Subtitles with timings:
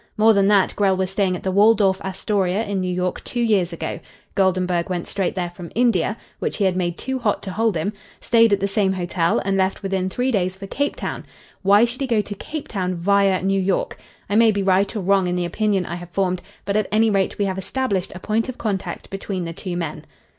[0.17, 3.71] More than that, Grell was staying at the Waldorf Astoria in New York two years
[3.71, 3.99] ago.
[4.33, 7.93] Goldenburg went straight there from India which he had made too hot to hold him
[8.19, 11.23] stayed at the same hotel, and left within three days for Cape Town.
[11.61, 13.99] Why should he go to Cape Town via New York?
[14.27, 17.11] I may be right or wrong in the opinion I have formed, but at any
[17.11, 20.05] rate we have established a point of contact between the two men."